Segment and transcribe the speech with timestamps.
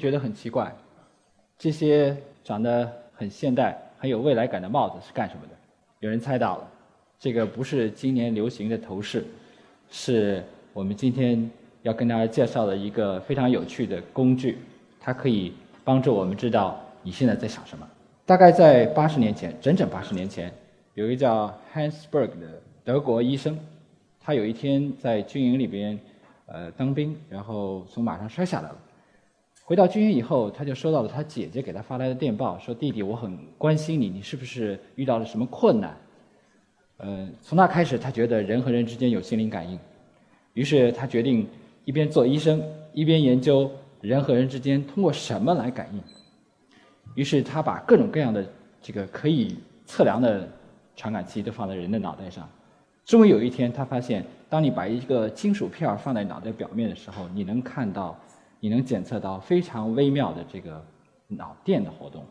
[0.00, 0.74] 觉得很奇怪，
[1.58, 5.50] 这些长得很现代、很有未来感的帽子是干什么的？
[6.00, 6.68] 有人猜到了，
[7.18, 9.24] 这个不是今年流行的头饰，
[9.90, 10.42] 是
[10.72, 11.48] 我们今天
[11.82, 14.58] 要跟大家介绍的一个非常有趣的工具，
[14.98, 15.52] 它可以
[15.84, 17.86] 帮助我们知道你现在在想什么。
[18.24, 20.50] 大概在八十年前，整整八十年前，
[20.94, 23.58] 有一个叫 Hans Berg 的德国医生，
[24.18, 25.98] 他有一天在军营里边。
[26.52, 28.76] 呃，当兵，然后从马上摔下来了。
[29.70, 35.96] 回到军营以后，他就收到了他姐姐给他发来的电报，说：“弟弟，我很关心你，你是不是遇到了什么困难？”
[36.98, 39.78] 呃，从那开始，他觉得人和人之间有心灵感应，
[40.54, 41.46] 于是他决定
[41.84, 42.60] 一边做医生，
[42.92, 43.70] 一边研究
[44.00, 46.02] 人和人之间通过什么来感应。
[47.14, 48.44] 于是他把各种各样的
[48.82, 50.48] 这个可以测量的
[50.96, 52.50] 传感器都放在人的脑袋上。
[53.04, 54.26] 终于有一天，他发现。
[54.48, 58.18] 当你把一个金属片放在脑袋表面的时候，你能看到，
[58.60, 60.84] 你能检测到非常微妙的这个
[61.26, 62.24] 脑电的活动。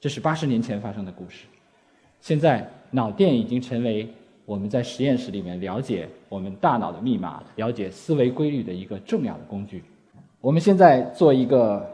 [0.00, 1.46] 这是八十年前发生的故事。
[2.20, 4.12] 现在，脑电已经成为
[4.44, 9.84] 我们在实验室里面了解我们大脑的密码、了解思维规律的一个重要的工具。
[10.40, 11.88] 我们现在做一个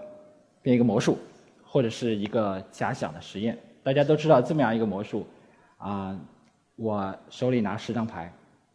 [0.62, 1.18] 变一个魔术，
[1.62, 3.58] 或者是一个假想的实验。
[3.82, 5.26] 大家都知道这么样一个魔术
[5.76, 6.18] 啊，
[6.76, 8.32] 我手里拿十张牌。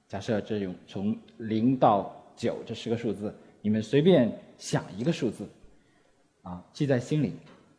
[0.08, 5.48] 假设这种从零到九这十个数字，你们随便想一个数字，
[6.44, 7.34] 啊，记在心里，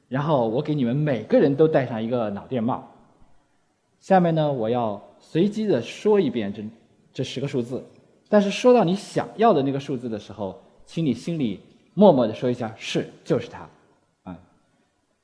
[0.09, 2.87] 然后我给你们每个人都戴上一个脑电帽。
[3.99, 6.65] 下面呢，我要随机的说一遍这
[7.13, 7.85] 这十个数字，
[8.29, 11.61] 但是说到你想要的那个数字的时候，请你心里
[11.95, 13.69] 默默的说一下是就是它，
[14.23, 14.39] 啊，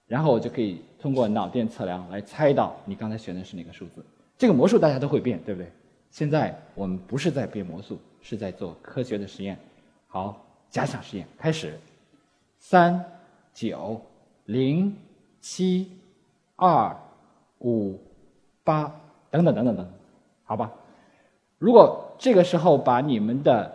[0.06, 4.04] 然后我就可以通过脑电测量来猜到你刚才选的是哪个数字。
[4.36, 5.70] 这个魔术大家都会变，对不对？
[6.10, 9.58] 现在我们不是在变魔术，是在做科学的实验。
[10.06, 10.45] 好，
[10.76, 11.72] 假想实验开始。
[12.58, 13.02] 三、
[13.54, 13.98] 九、
[14.44, 14.94] 零、
[15.40, 15.90] 七、
[16.54, 16.94] 二、
[17.60, 17.98] 五、
[18.62, 18.94] 八，
[19.30, 19.90] 等等等等等，
[20.44, 20.70] 好吧？
[21.56, 23.72] 如果这个时候把你们的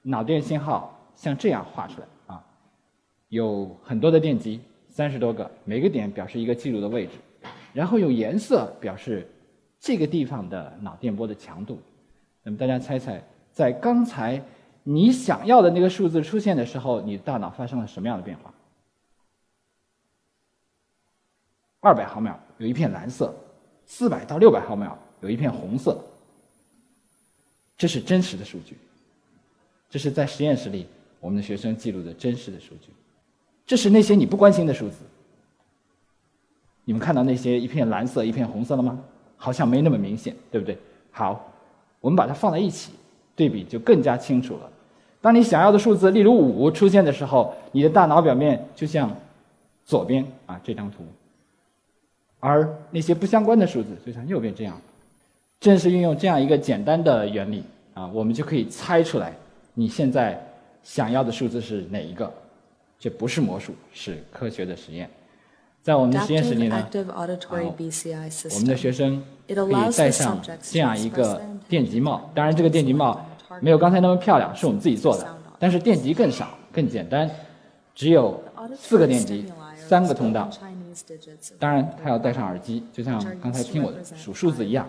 [0.00, 2.42] 脑电信号像这样画出来啊，
[3.28, 7.12] 有很多的电极，三十多个，每个点表示一个记录的位置，
[7.74, 9.28] 然后用颜色表示。
[9.86, 11.78] 这个地方的脑电波的强度，
[12.42, 14.40] 那么大家猜猜，在刚才
[14.86, 18.52] 你想要的那个数字出现的时候，你大脑发生了什么样的变化？
[21.80, 23.34] 二百毫秒有一片蓝色，
[23.86, 25.98] 四百到六百毫秒有一片红色。
[27.76, 28.76] 这是真实的数据，
[29.90, 30.86] 这是在实验室里
[31.18, 32.90] 我们的学生记录的真实的数据。
[33.66, 34.98] 这是那些你不关心的数字。
[36.84, 39.02] 你们看到那些一片蓝色、一片红色了吗？
[39.36, 40.78] 好像没那么明显，对不对？
[41.10, 41.50] 好，
[42.00, 42.92] 我们把它放在一起，
[43.34, 44.70] 对比就更加清楚了。
[45.20, 49.10] 当你想要的数字，例如五出现的时候，你的大脑表面就像
[49.84, 51.04] 左边啊这张图，
[52.40, 54.80] 而那些不相关的数字就像右边这样。
[55.60, 59.32] 正是运用这样一个简单的原理啊，我们就可以猜出来
[59.72, 60.38] 你现在
[60.82, 62.30] 想要的数字是哪一个。
[62.98, 65.08] 这不是魔术，是科学的实验。
[65.84, 72.30] 在我们的实验室里呢，我们的学生可以戴上这样一个电极帽。
[72.34, 73.20] 当然，这个电极帽
[73.60, 75.28] 没有刚才那么漂亮，是我们自己做的。
[75.58, 77.30] 但是电极更少、更简单，
[77.94, 78.42] 只有
[78.74, 79.44] 四个电极，
[79.76, 80.48] 三个通道。
[81.58, 84.88] 当然，他要戴上耳机，就像刚才听我数数字一样。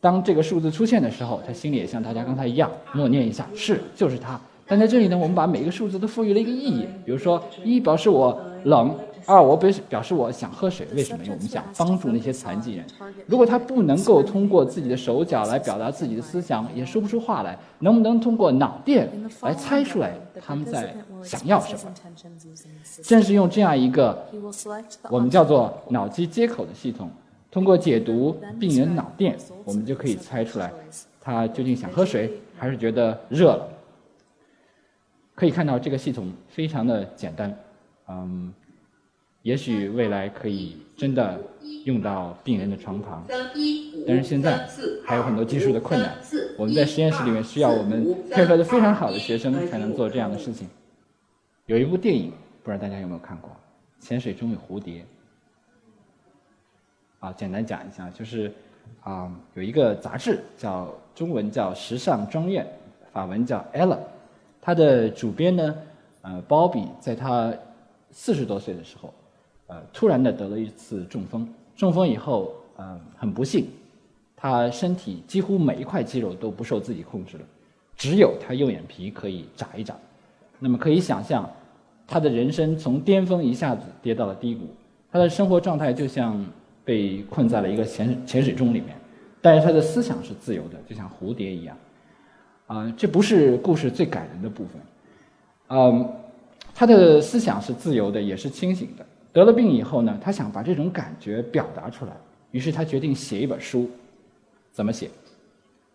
[0.00, 6.88] 当这个数字出现的时候，他心里也像大家刚才一样默念一下：“是，就是它。”但在这里呢，我们把每一个数字都赋予了一个意义。
[7.04, 8.92] 比如说，一表示我冷。
[9.26, 11.24] 二，我表示表示我想喝水，为什么？
[11.24, 12.84] 因为我们想帮助那些残疾人。
[13.26, 19.08] 如果他不能够通过自己的手脚来表达自己的思想，也说不出话来，能不能通过脑电
[19.42, 21.94] 来猜出来他们在想要什么？
[23.02, 24.26] 正是用这样一个
[25.10, 27.10] 我们叫做脑机接口的系统，
[27.50, 30.72] 通过解读病人脑电，我们就可以猜出来
[31.20, 33.68] 他究竟想喝水还是觉得热了。
[35.34, 37.56] 可以看到这个系统非常的简单，
[38.08, 38.52] 嗯。
[39.44, 41.38] 也许未来可以真的
[41.84, 44.66] 用到病人的床旁，但是现在
[45.04, 46.16] 还有很多技术的困难。
[46.56, 50.66] 我们在实验室里面需要我们配合的非常好的学生才能做这样的事情。
[51.66, 52.32] 有一部电影，
[52.62, 53.50] 不知道大家有没有看过，
[54.02, 55.02] 《潜水中有蝴蝶》。
[57.20, 58.50] 啊，简单讲一下，就是
[59.02, 62.64] 啊，有一个杂志叫中文叫《时尚庄院》，
[63.12, 63.96] 法文叫《Ella》，
[64.62, 65.76] 它的主编呢，
[66.22, 67.52] 呃，鲍比，在他
[68.10, 69.12] 四十多岁的时候。
[69.92, 73.68] 突然的得了一次中风，中风以后，呃，很不幸，
[74.36, 77.44] 他身体几乎每一块肌肉都不受自己控制了，
[77.96, 79.94] 只有他右眼皮可以眨一眨。
[80.58, 81.48] 那么可以想象，
[82.06, 84.66] 他的人生从巅峰一下子跌到了低谷，
[85.10, 86.44] 他的生活状态就像
[86.84, 88.96] 被困在了一个潜潜水钟里面，
[89.40, 91.76] 但是他的思想是自由的，就像蝴蝶一样。
[92.66, 94.80] 啊，这不是故事最感人的部分。
[95.68, 96.08] 嗯，
[96.74, 99.04] 他的思想是自由的，也是清醒的。
[99.34, 102.12] 得了病以后呢，他想把这种感觉表达出来，
[102.52, 103.90] 于是他决定写一本书。
[104.70, 105.10] 怎么写？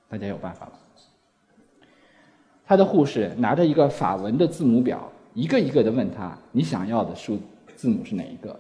[0.08, 0.74] 大家有办法吗？
[2.66, 7.40] 他的护士拿着一个法文的字母表，一个一个的问他：“你想要的数
[7.76, 8.60] 字母是哪一个？”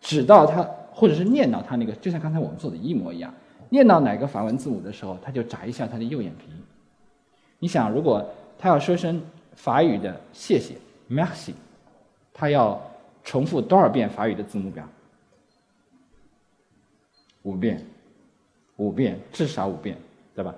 [0.00, 3.32] 直到他，或者是念到他那个，就像刚才我们做的一模一样。
[3.68, 6.46] 念到哪个法文字母的时候，他就眨一下他的右眼皮。
[7.58, 8.26] 你想，如果
[8.58, 9.22] 他要说声
[9.54, 10.74] 法语的谢谢
[11.08, 11.52] （merci），
[12.34, 12.80] 他要
[13.24, 14.88] 重复多少遍法语的字母表？
[17.42, 17.84] 五遍。
[18.78, 19.96] 五遍，至少五遍，
[20.34, 20.52] 对吧？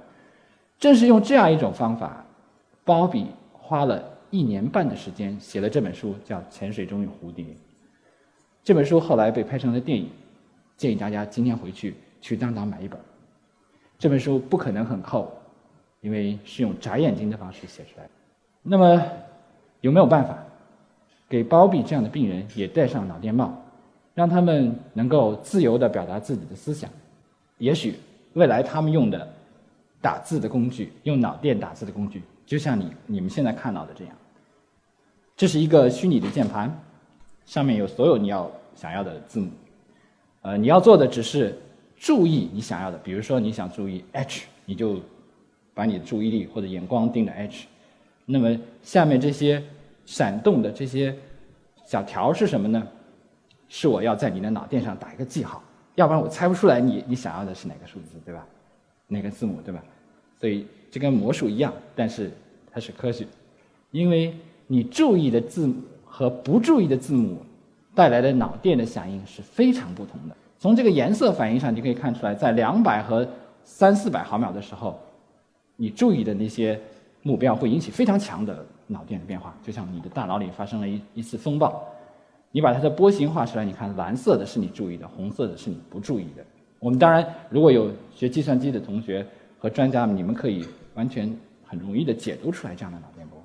[0.78, 2.24] 正是用这样一种方法，
[2.84, 7.44] 鲍比花了一年半的时间写了这本书，叫《潜水中与蝴蝶》。
[8.62, 10.08] 这本书后来被拍成了电影，
[10.76, 12.98] 建议大家今天回去去当当买一本。
[13.98, 15.30] 这本书不可能很厚，
[16.00, 18.10] 因为是用眨眼睛的方式写出来的。
[18.62, 19.02] 那么，
[19.80, 20.42] 有没有办法
[21.34, 23.52] 给包庇这样的病人也戴上脑电帽，
[24.14, 26.88] 让他们能够自由地表达自己的思想？
[27.58, 27.96] 也许。
[28.34, 29.32] 未来他们用的
[30.00, 34.14] 打字的工具，用脑电打字的工具，就像你你们现在看到的这样。
[35.36, 36.72] 这是一个虚拟的键盘，
[37.46, 39.48] 上面有所有你要想要的字母。
[40.42, 41.56] 呃，你要做的只是
[41.96, 45.00] 注意你想要的，比如说你想注意 H，你就
[45.74, 47.66] 把你的注意力或者眼光盯着 H。
[48.26, 49.62] 那么下面这些
[50.06, 51.14] 闪动的这些
[51.86, 52.86] 小条是什么呢？
[53.68, 55.62] 是我要在你的脑电上打一个记号。
[55.96, 58.44] 要不然我猜不出来你你想要的是哪个数字，对吧？
[59.06, 59.82] 哪个字母，对吧？
[60.40, 62.30] 所以这跟魔术一样，但是
[62.70, 63.26] 它是科学，
[63.92, 64.36] 因为
[64.66, 67.38] 你注意的字母和不注意的字母
[67.94, 70.36] 带来的脑电的响应是非常不同的。
[70.58, 73.26] 从这个颜色反应上，你可以看出来，在两百和
[73.62, 74.98] 三四百毫秒的时候，
[75.76, 76.78] 你注意的那些
[77.22, 81.82] 目标会引起非常强的脑电的变化，就像你的大脑里发生了一一次风暴。
[82.50, 86.44] 你把它的波形画出来，你看蓝色的是你注意的，红色的是你不注意的。
[86.78, 89.26] 我们当然如果有学计算机的同学
[89.58, 90.64] 和专家们，你们可以
[90.94, 93.42] 完全很容易的解读出来这样的脑电波，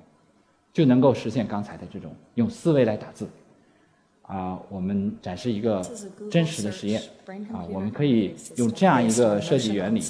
[0.72, 3.28] 就能够实现刚才的这种用思维来打字。
[4.22, 5.82] 啊，我们展示一个
[6.30, 7.02] 真实的实验。
[7.52, 10.00] 啊，我们可以用这样一个设计原理，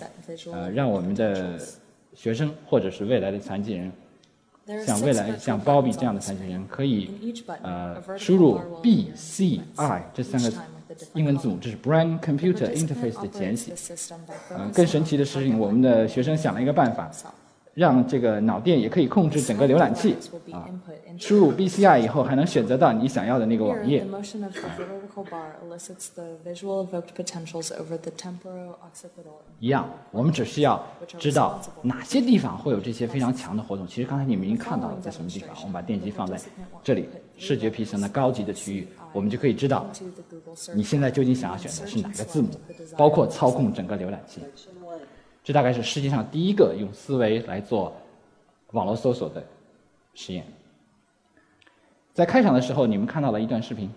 [0.53, 1.59] 呃，让我们的
[2.13, 3.91] 学生或者是未来的残疾人。
[4.87, 7.11] 像未来像鲍比这样的残疾人，可以
[7.63, 10.53] 呃输入 B C I 这三个
[11.15, 13.73] 英文字母，这是 Brain Computer Interface 的简写。
[14.51, 17.11] 呃，更神奇的事情，我们的学生想了一个办法。
[17.81, 20.15] 让这个脑电也可以控制整个浏览器
[20.53, 20.69] 啊，
[21.19, 24.07] 输入 BCI 以后还能选择到你想要的那个网页。
[29.59, 30.87] 一样，我们只需要
[31.19, 33.87] 知道哪些地方会有这些非常强的活动。
[33.87, 36.39] 其实刚才你们已经看到了在什么地方，我们把电机放在
[36.85, 39.87] 这里，视觉皮层的高级的区域，我们就可以知道
[40.75, 42.51] 你现在究竟想要选的是哪个字母，
[42.99, 44.43] 包括操控整个浏览器。
[45.43, 47.93] 这大概是世界上第一个用思维来做
[48.73, 49.43] 网络搜索的
[50.15, 50.45] 实验。
[52.13, 53.91] 在开场的时候，你们看到了一段视频，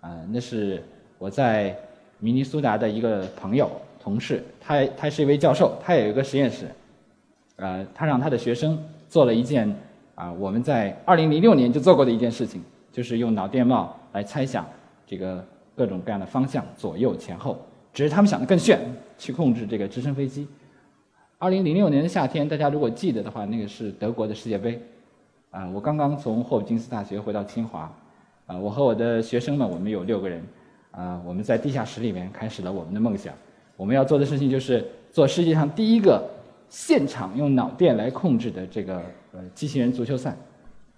[0.00, 0.82] 啊，那是
[1.18, 1.76] 我在
[2.18, 6.66] 明尼苏达的一个朋友、同事，他他是一位教授，他有一个实验室，
[7.56, 9.74] 呃，他让他的学生做了一件
[10.14, 14.66] 啊，我们在二零零六年就做过的一件事情，就是用脑电帽来猜想
[15.06, 15.44] 这个
[15.76, 17.58] 各种各样的方向，左右前后，
[17.92, 18.80] 只是他们想的更炫，
[19.18, 20.48] 去控制这个直升飞机。
[21.38, 24.80] 二零零六年的夏天，大家如果记得的话，那个是德国的世界杯，
[25.50, 27.92] 啊，我刚刚从霍普金斯大学回到清华，
[28.46, 30.42] 啊，我和我的学生们，我们有六个人，
[30.92, 33.34] 啊，我们在地下室里面开始了我们的梦想。
[33.76, 36.26] 我们要做的事情就是做世界上第一个
[36.70, 39.02] 现场用脑电来控制的这个
[39.34, 40.34] 呃机器人足球赛。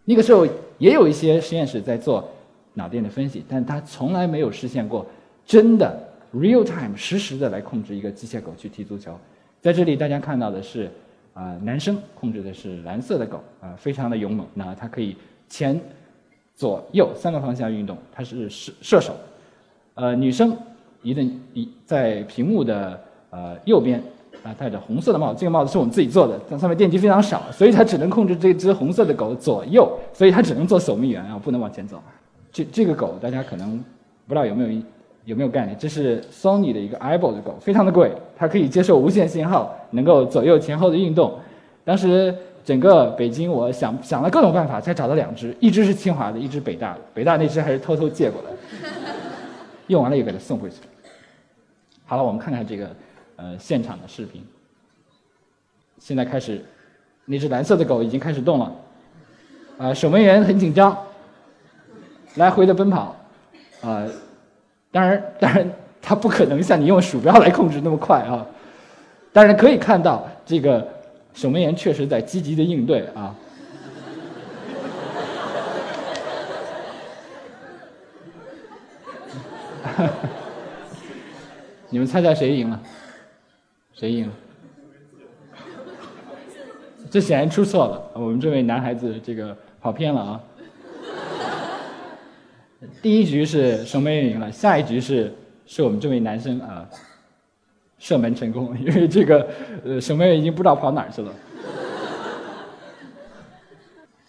[0.04, 0.46] 那个时候
[0.78, 2.26] 也有一些实验室在做
[2.74, 5.04] 脑电的分析，但他从来没有实现过
[5.44, 6.00] 真的
[6.32, 9.18] real time 实时的来控制一个机械狗去踢足球。
[9.60, 10.88] 在这里，大家看到的是，
[11.34, 14.46] 啊，男生控制的是蓝色的狗，啊，非常的勇猛。
[14.54, 15.16] 那它可以
[15.48, 15.78] 前、
[16.54, 19.14] 左、右三个方向运动，它是射射手。
[19.94, 20.56] 呃，女生
[21.02, 23.00] 一定一在屏幕的
[23.30, 24.00] 呃右边，
[24.44, 25.40] 啊，戴着红色的帽子。
[25.40, 32.00] 这个帽子是我们自己做的，但上面电机非常少，所以它只能控制这只红色的狗左右，所以它只能做守门员啊，不能往前走。
[32.52, 33.76] 这这个狗，大家可能
[34.26, 34.82] 不知道有没有。
[35.24, 35.76] 有没有概念？
[35.78, 41.38] 这是 Sony 的一个 Eyeball 的狗，非常的贵，它可以接受无线信号，能够左右前后的运动。
[41.84, 42.34] 当时
[42.64, 47.00] 整个北京，我想想了各种办法，才找到两只，一只是清华的，一只北大的。
[47.14, 48.50] 北大那只还是偷偷借过来，
[49.86, 50.76] 用完了又给它送回去。
[52.04, 52.90] 好了，我们看看这个
[53.36, 54.42] 呃现场的视频。
[55.98, 56.64] 现在开始，
[57.24, 58.72] 那只蓝色的狗已经开始动了，
[59.78, 60.96] 啊，守门员很紧张，
[62.36, 63.16] 来回的奔跑，
[63.82, 64.06] 啊，
[64.90, 68.46] 当然当然，它不可能像你用鼠标来控制那么快啊。
[69.32, 70.86] 当然可以看到，这个
[71.34, 73.34] 守门员确实在积极的应对啊。
[81.90, 82.80] 你们猜猜谁赢了？
[83.94, 84.32] 谁赢了？
[87.10, 90.40] 这显然出错了，我们这位男孩子这个跑偏了啊。
[93.02, 95.32] 第一局是守门员赢了，下一局是
[95.66, 96.88] 是我们这位男生啊。
[98.00, 99.48] 射门成功，因为这个
[99.84, 101.34] 呃守门员已经不知道跑哪儿去了。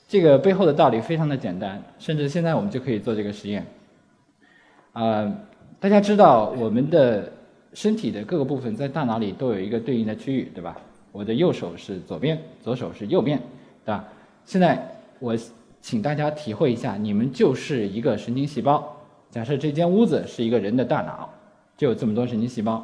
[0.08, 3.64] 这个背后的道理非常的简单，甚至现在我们就可以做这个实验。
[4.94, 5.32] 啊，
[5.80, 7.32] 大家知道我们的
[7.76, 10.76] 身体的各个部分在大脑里都有一个对应的区域，对吧？
[11.12, 13.38] 我的右手是左边，左手是右边，
[13.86, 14.04] 对吧？
[14.46, 14.84] 现在
[15.20, 15.38] 我
[15.82, 18.96] 请大家体会一下，你们就是一个神经细胞。
[19.32, 21.30] 假设这间屋子是一个人的大脑，
[21.78, 22.84] 就有这么多神经细胞。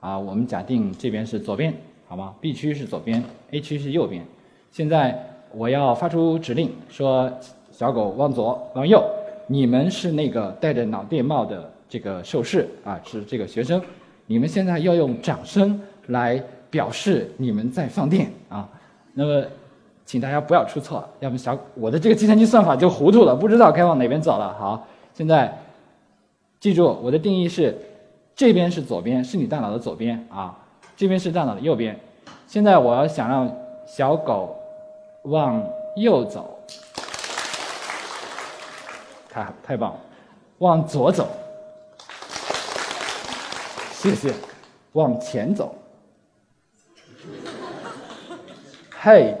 [0.00, 1.74] 啊，我们假定这边是左边，
[2.06, 4.24] 好吗？B 区是左边，A 区是右边。
[4.70, 5.18] 现在
[5.52, 7.32] 我要发出指令，说
[7.72, 9.02] 小狗往左，往右。
[9.48, 13.80] 你们是那个戴着脑电帽的这个受试啊，是这个学生。
[14.26, 18.68] 你们现在要用掌声来表示你们在放电啊。
[19.14, 19.46] 那么，
[20.06, 24.56] 请大家不要出错，要不小我的这个计算机算法就糊涂了，不知道该往哪边走了。
[24.58, 25.58] 好，现在
[26.58, 27.76] 记住我的定义是。
[28.38, 30.54] 这边是左边，是你大脑的左边啊。
[30.94, 31.98] 这边是大脑的右边。
[32.46, 33.50] 现在我要想让
[33.86, 34.54] 小狗
[35.22, 36.58] 往右走，
[39.30, 40.00] 太太棒了。
[40.58, 41.26] 往左走，
[43.90, 44.34] 谢谢。
[44.92, 45.74] 往前走，
[49.00, 49.34] 嘿，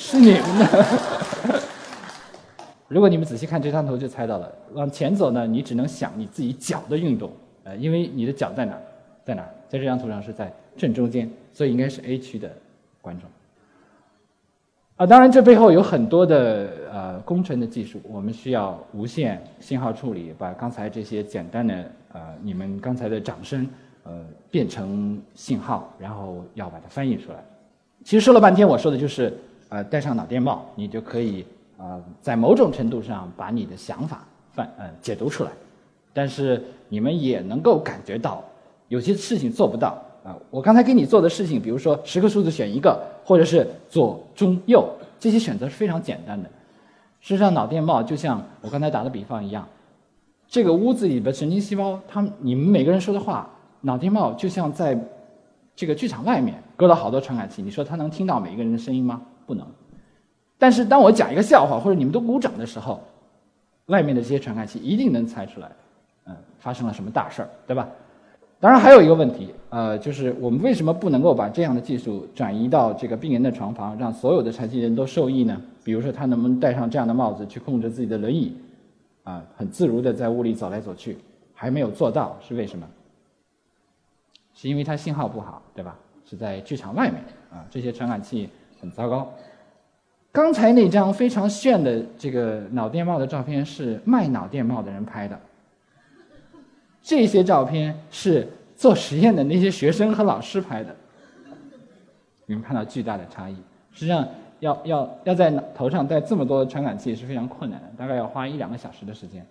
[0.00, 1.62] 是你们的。
[2.88, 4.50] 如果你们仔细看这张图，就猜到了。
[4.72, 7.30] 往前走呢，你只能想你自己脚的运动。
[7.64, 8.74] 呃，因为你的脚在哪，
[9.22, 9.46] 在哪？
[9.68, 12.50] 在这张图上是在正中间，所以应该是 A 区的
[13.02, 13.28] 观众。
[14.96, 21.74] 啊，当然这背后有很多的呃工程的技术，我们需要无线信号处理，把刚才这些简单的
[22.14, 23.68] 呃你们刚才的掌声
[24.04, 27.38] 呃变成信号，然后要把它翻译出来。
[28.02, 29.32] 其实说了半天，我说的就是
[29.70, 31.46] 呃戴上脑电帽，你就可以
[31.78, 34.22] 呃在某种程度上把你的想法
[34.52, 35.50] 反呃解读出来。
[36.12, 38.44] 但是你们也能够感觉到，
[38.88, 40.36] 有些事情做不到啊！
[40.50, 44.84] 我刚才给你做的事情，比如说十个数字选一个，或者是左中右，
[45.20, 46.50] 这些选择是非常简单的。
[47.20, 49.64] 事实上，脑电帽就像我刚才打的比方一样，
[50.48, 53.48] 这个屋子里的神经细胞，他们你们每个人说的话，
[53.82, 54.98] 脑电帽就像在
[55.76, 59.22] 这个剧场外面搁了好多传感器，你说它能听到每一个人的声音吗？
[59.50, 59.66] 不能。
[60.58, 63.00] 但是当我讲一个笑话，或者你们都鼓掌的时候，
[63.86, 65.68] 外面的这些传感器一定能猜出来。
[66.26, 67.88] 嗯发生了什么大事儿，对吧？
[68.60, 75.58] 当然还有一个问题，呃，就是我们为什么不能够把这样的技术转移到这个病人的床旁，让所有的残疾人都受益呢？
[75.82, 78.54] 比如说，他能不能戴上这样的帽子去控制自己的轮椅，
[79.24, 81.16] 啊，很自如的在屋里走来走去？
[81.54, 82.86] 还没有做到，是为什么？
[84.54, 85.96] 是因为它信号不好，对吧？
[86.28, 89.32] 是在剧场外面啊，这些传感器很糟糕。
[90.32, 95.38] 刚才那张非常炫的这个脑电帽的照片是卖脑电帽的人拍的。
[97.02, 98.46] 这些照片是
[98.76, 100.94] 做实验的那些学生和老师拍的，
[102.46, 103.56] 你们看到巨大的差异。
[103.92, 104.28] 实际上，
[104.60, 109.44] 要要要在头上戴这么多传感器是非常困难的，大概要花一两个小时的时间。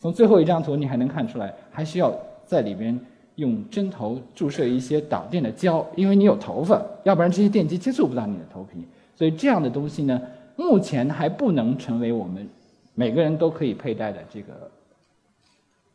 [0.00, 2.12] 从最后一张图你还能看出来，还需要
[2.46, 2.98] 在里边
[3.38, 8.86] 用针头注射一些导电的胶，因为你有头发，要不然这些电极接触不到你的头皮。
[9.16, 10.20] 所以这样的东西呢，
[10.56, 12.48] 目前还不能成为我们
[12.94, 14.70] 每个人都可以佩戴的这个。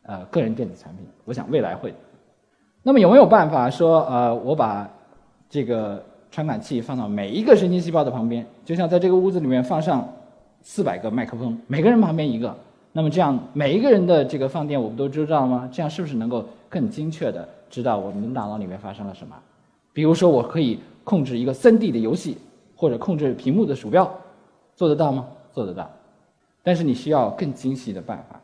[0.06, 1.94] 呃，个人电子产品，我想未来会。
[2.82, 4.86] 那么有没有办法说，呃，我把
[5.48, 10.06] 这个传感器放到每一个神经细胞的旁边，就像在这个屋子里面放上
[10.62, 12.54] 四百个麦克风，每个人旁边一个，
[12.92, 15.66] 那么这样每一个人的这个放电我不都知道吗？
[15.72, 19.36] 这样是不是能够更精确的知道我们大脑里面发生了什么？
[19.92, 22.36] 比如说，我可以控制一个三 D 的游戏，
[22.74, 24.12] 或者控制屏幕的鼠标，
[24.74, 25.24] 做得到吗？
[25.52, 25.88] 做得到，
[26.64, 28.40] 但是你需要更精细的办法。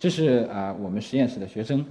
[0.00, 1.86] 这是啊，我们实验室的学生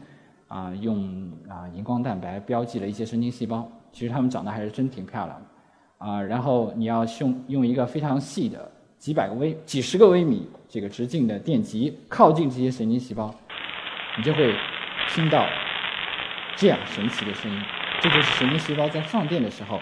[0.50, 3.65] 啊，用啊荧光蛋白标记了一些神经细胞。
[3.93, 13.34] 其实他们长得还是真挺漂亮的啊，然后你要用用一个非常细的几百个微、几十个微米这个直径的电极靠近这些神经细胞，
[14.17, 14.53] 你就会
[15.10, 15.46] 听到
[16.56, 17.62] 这样神奇的声音。
[18.02, 19.80] 这就是神经细胞在放电的时候，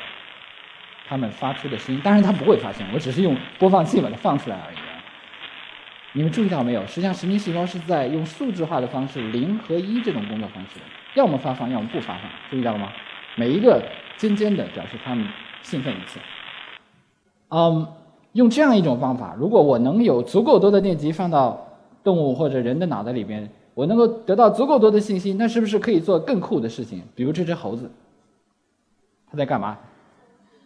[1.08, 2.01] 它们发出的声音。
[2.04, 4.78] 当然它不会发现，我只是用播放器把它放出来而已。
[6.13, 6.86] 你们注意到没有？
[6.86, 10.80] 实际上，神经细胞是在用数字化的方式，零和一这种工作方式，
[11.16, 12.24] 要么发放，要么不发放。
[12.50, 12.92] 注意到了吗？
[13.36, 13.82] 每一个
[14.18, 15.25] 尖尖的表示它们
[15.62, 16.20] 兴奋一次。
[17.50, 17.88] 嗯，
[18.34, 21.66] 用这样一种方法，如果我能有足够多的电极放到
[22.04, 23.50] 动物或者人的脑袋里边，
[23.81, 27.01] 我能够得到足够多的信息，那是不是可以做更酷的事情？
[27.15, 27.89] 比如这只猴子，
[29.31, 29.75] 它在干嘛？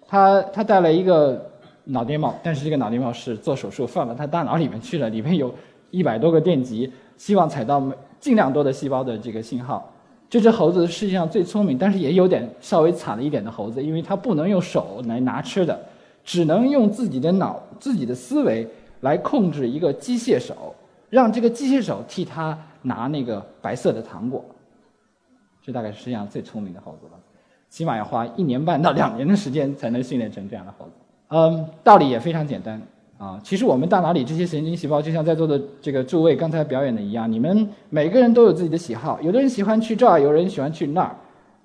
[0.06, 1.52] 它它戴了一个。
[1.88, 5.54] 脑电帽，但是这个脑电帽是做手术放到它大脑里面去了，里面有
[5.92, 7.80] 一百多个电极，希望采到
[8.20, 9.88] 尽量多的细胞的这个信号。
[10.28, 15.80] 这只猴子世界上最聪明，但是也有点稍微惨了一点的猴子，因为它不能用手来拿吃的，
[16.24, 18.68] 只能用自己的脑、自己的思维
[19.02, 20.74] 来控制一个机械手，
[21.12, 24.46] 让这个机械手替它拿那个白色的糖果。
[25.62, 27.20] 这大概是世界上最聪明的猴子了，
[27.70, 30.92] 起码要花一年半到两年的时间才能训练成这样的猴子。
[31.30, 32.80] 嗯，道理也非常简单
[33.18, 33.40] 啊。
[33.44, 39.20] 其实我们大脑里这些神经细胞，就像在座的这个诸位刚才表演的一样，你们每个人都有自己的喜好。
[39.22, 41.16] 有的人喜欢去这儿，有人喜欢去那儿。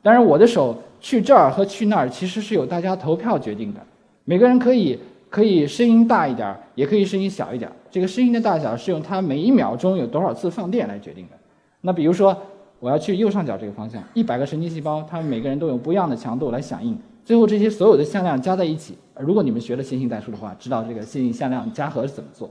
[0.02, 3.80] 当然，我的手去这儿和去那儿，其实是由大家投票决定的。
[4.24, 4.98] 每个人可以
[5.30, 7.70] 可以声音大一点，也可以声音小一点。
[7.88, 11.36] 这个声音的大小是用它每一秒钟有多少次放电来决定的。
[11.80, 12.36] 那比如说，
[12.80, 16.98] 我要去右上角这个方向，一百个神经细胞，它们每个人都有不一样的强度来响应。
[17.24, 22.50] 最后这些所有的向量加在一起，如果你们学了线性代数的话，知道这个线性向量加和是怎么做。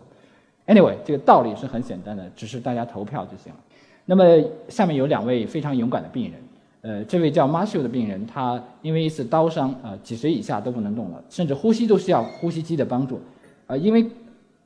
[0.66, 3.60] Anyway，这个道理是很简单的，只是大家投票就行了。
[4.06, 4.24] 那么
[4.70, 6.34] 下面有两位非常勇敢的病人，
[6.82, 13.20] 呃，这位叫 Marshall 的病人，他因为一次刀伤，呃，脊髓以下都不能动了，甚至呼吸都需要呼吸机的帮助。
[13.68, 14.10] 呃，因为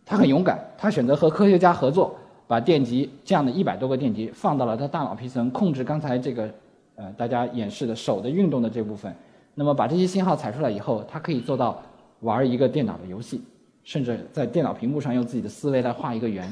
[0.06, 6.48] 他很勇敢，他选择和科学家合作，把电极这样的一百多个电极放到了他大脑皮层，控制刚才这个
[6.96, 9.12] 呃大家演示的手的运动的这部分。
[9.56, 11.82] 那么把这些信号采出来以后，他可以做到
[12.20, 13.42] 玩一个电脑的游戏，
[13.84, 16.48] 甚至在电脑屏幕上用自己的思维来画一个圆。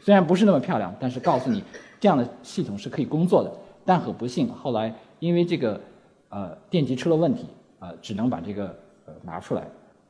[0.00, 1.62] 虽然不是那么漂亮，但是告诉你
[2.00, 3.52] 这样的系统是可以工作的。
[3.84, 5.80] 但很不幸，后来因为这个
[6.28, 7.46] 呃电极出了问题，
[7.78, 8.74] 呃，只能把这个
[9.06, 9.66] 呃拿出来。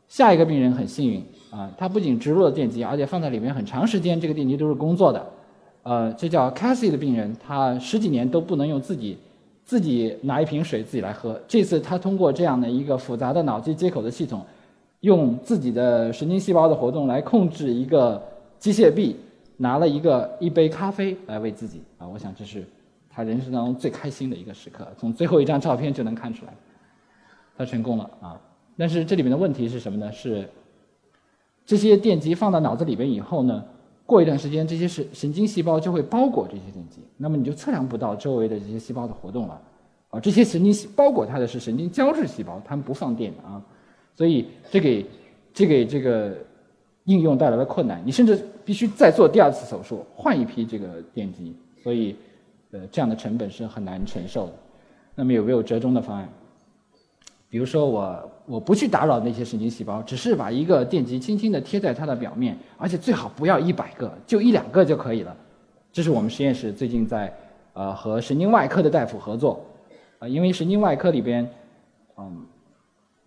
[0.09, 5.27] 下一个病人很幸运啊，他不仅植入了电极，而且放在里面很长时间，这个电极都是工作的。
[5.83, 9.19] 呃，这叫 Cassie 的病人，他十几年都不能用自己。
[9.65, 11.41] 自己拿一瓶水自己来喝。
[11.47, 14.45] 这次他通过这样的一个复杂的脑机接口的系统，
[15.01, 18.21] 用自己的神经细胞的活动来控制一个
[18.59, 19.17] 机械臂，
[19.57, 21.81] 拿了一个一杯咖啡来喂自己。
[21.97, 22.67] 啊，我想这是
[23.15, 24.87] 他人生当中最开心的一个时刻。
[24.99, 26.55] 从最后一张照片就能看出来，
[27.57, 28.41] 他成功了啊！
[28.77, 30.11] 但是这里面的问题是什么呢？
[30.11, 30.49] 是
[31.67, 33.65] 这些电极放到脑子里边以后呢？
[34.05, 39.61] 过一段时间，这些神神经细胞就会包裹这些电极，那么你就测量不到周围的这些细胞的活动了。
[40.11, 43.63] 啊，这些神经细包裹它的是神经胶质细胞，它们不放电的啊，
[44.15, 45.07] 所以这给
[45.55, 46.37] 这给这个
[47.05, 48.03] 应用带来了困难。
[48.05, 52.17] 你甚至必须再做第二次手术，换一批这个电极，所以
[52.73, 54.53] 呃这样的成本是很难承受的。
[55.15, 56.29] 那么有没有折中的方案？
[57.49, 65.37] 比如说我我不去打扰那些神经细胞，只是把一个电极轻轻地贴在它的表面，而且最好不要一百个，就一两个就可以了。
[65.93, 67.31] 这是我们实验室最近在
[67.75, 69.63] 呃和神经外科的大夫合作，
[70.19, 71.47] 呃因为神经外科里边
[72.17, 72.47] 嗯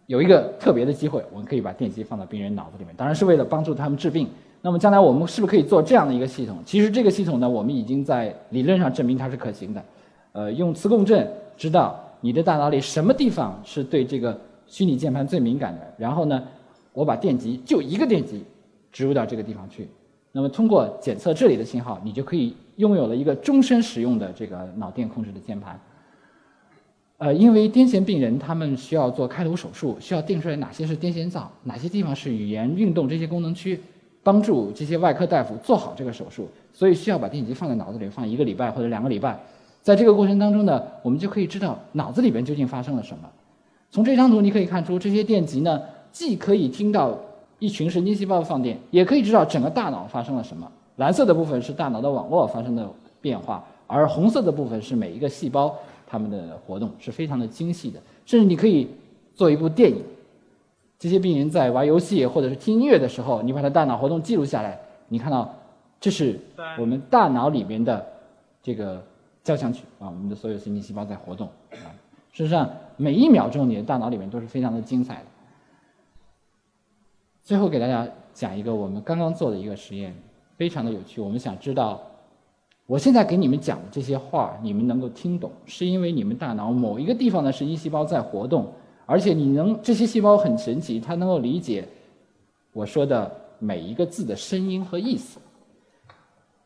[0.08, 4.28] 有一个特别的机会，我们可以把电极放到病人脑子里面，当然是为了帮助他们治病。
[4.66, 6.58] 那么将来我们是不是可以做这样的一个系统？
[6.66, 9.86] 其实这个系统呢，我们已经在理论上证明它是可行的，
[10.32, 12.02] 呃用磁共振知道。
[12.20, 15.82] 你的大脑里什么地方是对这个虚拟键盘最敏感的？
[16.00, 16.44] 然后呢，
[16.94, 18.44] 我把电极就一个电极
[18.92, 19.88] 植入到这个地方去，
[20.32, 25.80] 那么通过检测这里的信号，你就可以拥有了一个终身使用的这个脑电控制的键盘。
[27.20, 33.80] 呃，因为癫痫病人他们需要做开颅手术，需要定出来哪些是癫痫灶，哪些地方是语言运动这些功能区，
[34.26, 39.40] 帮助这些外科大夫做好这个手术，所以需要把电极放在脑子里放一个礼拜或者两个礼拜。
[39.84, 43.30] 在这个过程当中呢，我们就可以知道脑子里边究竟发生了什么。
[43.92, 45.80] 从这张图你可以看出，这些电极呢，
[46.12, 47.16] 既可以听到
[47.60, 50.68] 一群神经细胞的放电，也可以知道整个大脑发生了什么。
[50.96, 52.90] 蓝色的部分是大脑的网络发生的
[53.22, 55.72] 变化，而红色的部分是每一个细胞
[56.08, 58.00] 它们的活动，是非常的精细的。
[58.26, 58.88] 甚至你可以
[59.36, 59.98] 做一部电影。
[61.06, 65.54] 这些病人在玩游戏或者是听音乐的时候，你把他大脑活动记录下来，你看到
[66.00, 66.40] 这是
[66.80, 68.04] 我们大脑里面的
[68.64, 69.00] 这个。
[69.44, 71.94] 交响曲啊，我们的所有神经细胞在活动啊。
[72.32, 75.26] 事实上，每一秒钟你的大脑里面都是非常的精彩的。
[77.44, 80.16] 最后给大家讲一个我们刚刚做的一个实验，
[80.58, 81.22] 非常的有趣。
[81.22, 82.02] 我们想知道，
[82.88, 88.74] 我现在给你们讲的这些话，你们能够听懂，是因为你们大脑某一个地方的神经细胞在活动，
[89.06, 91.88] 而且你能这些细胞很神奇，它能够理解
[92.74, 95.40] 我说的每一个字的声音和意思。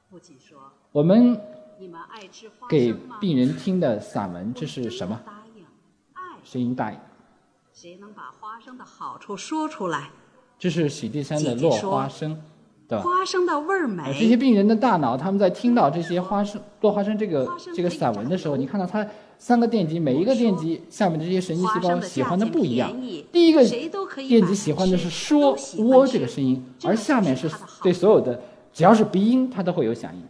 [0.10, 0.58] 父亲说
[0.91, 1.39] 我们
[1.78, 5.19] ：“你们爱吃花给生吗？”病人听的散文，这是什么？
[5.25, 5.63] 答应，
[6.13, 6.21] 爱。
[6.43, 7.02] 声音大一点。
[7.73, 10.10] 谁能把花生的好处说出来？
[10.58, 12.38] 这是许地山的落花生，
[12.88, 13.04] 对吧？
[13.04, 14.04] 花生的味儿呃美。
[14.19, 19.08] 这些病人的大脑，他们在听到这些花生落花生这个这个散文的时候，你看到它
[19.39, 22.91] 三个电极，每一个电极下面的这些神经细胞喜欢的不一样。
[23.32, 27.49] 第一个电极喜欢的是说喔这个声音，而下面是
[27.82, 28.39] 对所有的
[28.73, 30.21] 只要是鼻音，它都会有响应。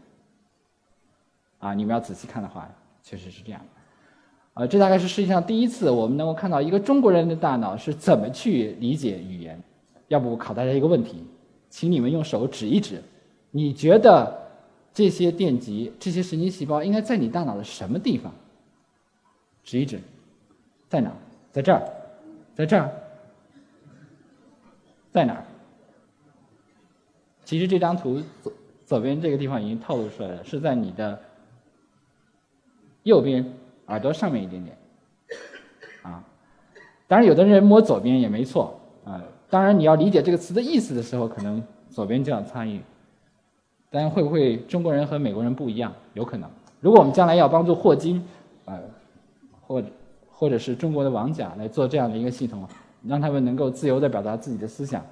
[1.58, 2.70] 啊，你们要仔细看的话，
[3.04, 3.60] 确实是这样。
[4.54, 9.60] 呃，这大概是世界上第一次我们能够看到一个中国人的大脑是怎么去理解语言。
[10.08, 11.24] 要不我考大家一个问题，
[11.70, 13.02] 请你们用手指一指，
[13.50, 14.40] 你觉得
[14.94, 18.32] 这些电极、这些神经细胞应该在你大脑的什么地方？
[19.70, 20.00] 指一指，
[20.88, 21.12] 在哪？
[21.52, 21.84] 在这儿，
[22.56, 22.90] 在这儿，
[25.12, 25.44] 在哪儿？
[27.46, 28.52] 其实这张图左
[28.84, 31.22] 左边这个地方已经透露出来了，是在你的
[33.04, 33.46] 右边
[33.86, 34.76] 耳朵上面一点点，
[36.02, 36.24] 啊，
[37.08, 39.24] 当然有的人摸左边也没错啊。
[39.52, 42.82] 当然你要理解这个词的意思的时候，可能左边就要参与。
[43.92, 45.94] 但会不会中国人和美国人不一样？
[46.16, 46.50] 有可能。
[46.80, 48.28] 如果我们将来要帮助霍金，
[48.66, 48.80] 呃，
[49.70, 49.88] 或者
[50.32, 52.68] 或者是中国的王甲来做这样的一个系统，
[53.06, 55.06] 让他们能够自由地表达自己的思想，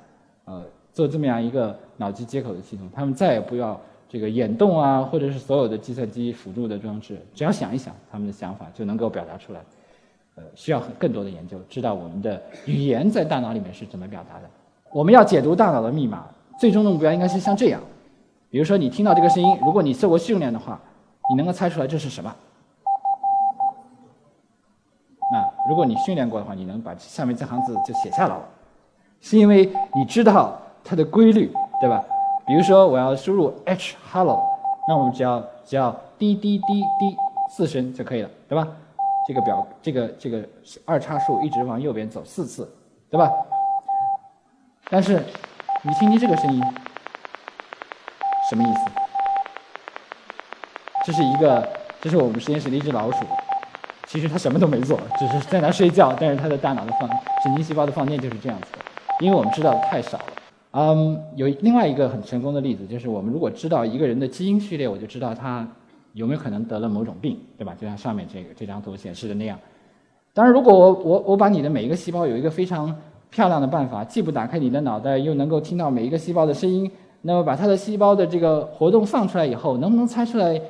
[0.46, 9.62] 呃，做这么样一个脑机接口的系统，他们再也不要这个眼动啊，或者是所有的计算机辅助的装置，只要想一想，他们的想法就能够表达出来。
[10.36, 14.50] 呃，需要更多的研究，知道我们的语言在大脑里面是怎么表达的。
[14.91, 16.26] 我们要解读大脑的密码，
[16.60, 17.80] 最终的目标应该是像这样。
[18.50, 20.80] 比如说，你听到这个声音，如果你受过训练的话，
[21.30, 22.34] 你能够猜出来这是什么？
[25.30, 28.41] 那如果你训练过的话，你能把下面这行字就写下来了，
[29.19, 31.51] 是因为你知道它的规律，
[31.82, 32.03] 对吧？
[32.45, 34.41] 比如说，我要输入 h hello，
[34.88, 37.17] 那我们只要只要滴滴滴滴
[37.49, 38.65] 四声就可以了，对吧？
[39.27, 40.47] 这个表这个这个
[40.86, 42.71] 二叉树一直往右边走四次，
[43.10, 43.30] 对吧？
[44.89, 45.21] 但是
[45.82, 46.63] 你听听这个声音，
[48.49, 48.80] 什么意思？
[51.06, 51.67] 这是一个，
[51.99, 53.25] 这是我们实验室的一只老鼠，
[54.08, 57.10] 其实他什么都没做，只是在那睡觉，但是他的大脑的放
[57.43, 58.80] 神经细胞的放电就是这样子的，
[59.20, 60.26] 因为我们知道的太少了。
[60.72, 65.67] 嗯，有另外一个很成功的例子，就是我们如果知道一个人的基因序列，我就知道他
[66.13, 67.76] 有没有可能得了某种病，对吧？
[67.80, 69.60] 就像上面这个这张图显示的那样。
[70.34, 72.96] 当然，如果我我我把你的每一个细胞有一个非常
[73.30, 76.89] 漂亮的办法，既不打开你的脑袋，又能够听到每一个细胞的声音，
[77.24, 80.62] 那么把它的细胞的这个活动放出来以后，能不能猜出来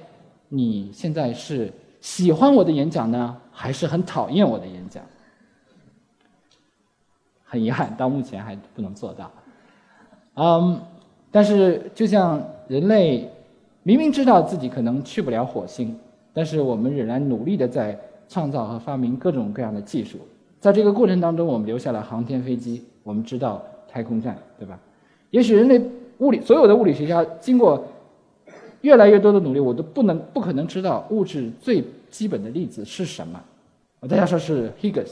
[0.50, 5.03] 你现在是喜欢我的演讲呢，还是很讨厌我的演讲？
[7.43, 9.31] 很遗憾，到目前还不能做到。
[10.36, 10.81] 嗯，
[11.31, 13.29] 但是就像人类
[13.83, 15.97] 明明知道自己可能去不了火星，
[16.33, 20.19] 但是我们仍然努力的在创造和发明各种各样的技术。
[20.60, 24.77] 在这个过程当中，我们留下了航天飞机，我们知道太空站，对吧？
[25.29, 25.81] 也许人类
[26.19, 27.83] 物理所有的物理学家经过
[28.88, 33.38] 越来越多的努力，我都不能不可能知道物质最基本的粒子是什么。
[34.08, 35.10] 大家说是 Higgs，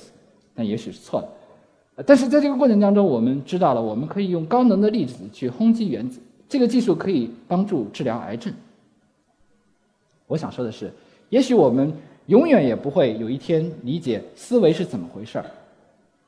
[0.56, 2.04] 但也许是错的。
[2.06, 8.54] 但是在这个过程当中，我们知道了，我们可以用高能的粒子去轰击原子，这个技术可以帮助治疗癌症。
[10.26, 10.90] 我想说的是，
[11.28, 11.92] 也许我们
[12.28, 15.46] 永远也不会有一天理解思维是怎么回事儿，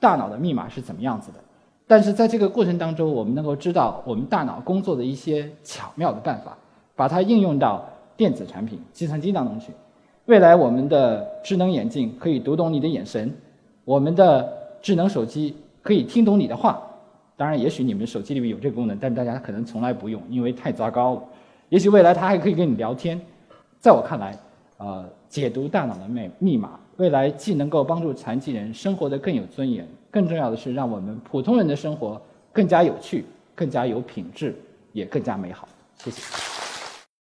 [0.01, 1.39] 大脑的密码是怎么样子的。
[1.87, 6.57] 但是在这个过程当中，我们能够知道我们大脑工作的一些巧妙的办法，
[6.97, 9.71] 把它应用到电子产品、计算机当中去。
[10.25, 13.33] 未来我们的智能眼镜可以读懂你的眼神，
[13.85, 16.81] 我们的智能手机可以听懂你的话，
[17.37, 21.23] 当然，也许你们手机里面有这个功能，但大家可能从来不用，因为太糟糕了。
[21.69, 23.21] 也许未来它还可以跟你聊天。
[23.79, 24.37] 在我看来，
[24.77, 32.19] 呃，解读大脑的密密码，未来既能够帮助残疾人生活得更有尊严，更重要的是让我们普通人的生活
[32.51, 34.55] 更加有趣、更加有品质，
[34.91, 35.69] 也更加美好。
[35.95, 36.66] 谢谢。